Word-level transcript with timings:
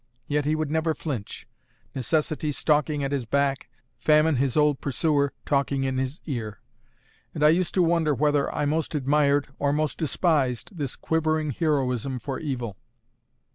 Yet 0.25 0.45
he 0.45 0.55
would 0.55 0.71
never 0.71 0.95
flinch: 0.95 1.47
necessity 1.93 2.51
stalking 2.51 3.03
at 3.03 3.11
his 3.11 3.27
back, 3.27 3.69
famine 3.99 4.37
(his 4.37 4.57
old 4.57 4.81
pursuer) 4.81 5.31
talking 5.45 5.83
in 5.83 5.99
his 5.99 6.21
ear; 6.25 6.59
and 7.35 7.43
I 7.43 7.49
used 7.49 7.75
to 7.75 7.83
wonder 7.83 8.15
whether 8.15 8.51
I 8.51 8.65
most 8.65 8.95
admired, 8.95 9.49
or 9.59 9.71
most 9.71 9.99
despised, 9.99 10.75
this 10.75 10.95
quivering 10.95 11.51
heroism 11.51 12.17
for 12.17 12.39
evil. 12.39 12.77